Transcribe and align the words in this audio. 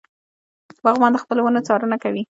باغبان 0.83 1.11
د 1.13 1.17
خپلو 1.23 1.41
ونو 1.43 1.59
څارنه 1.67 1.97
کوي. 2.03 2.23